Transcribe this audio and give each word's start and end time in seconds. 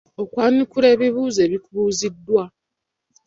Okwanukula 0.23 0.87
ebibuuzo 0.95 1.39
ebikubuuziddwa. 1.47 2.43